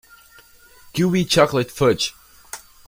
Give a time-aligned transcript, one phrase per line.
[0.95, 2.15] Gooey chocolate fudge.